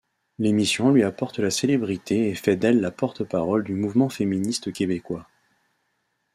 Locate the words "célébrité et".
1.51-2.33